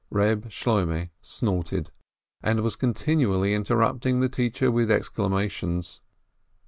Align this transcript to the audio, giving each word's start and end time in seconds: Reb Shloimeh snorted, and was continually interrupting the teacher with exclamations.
Reb 0.09 0.49
Shloimeh 0.49 1.11
snorted, 1.21 1.91
and 2.41 2.61
was 2.61 2.75
continually 2.75 3.53
interrupting 3.53 4.19
the 4.19 4.29
teacher 4.29 4.71
with 4.71 4.89
exclamations. 4.89 6.01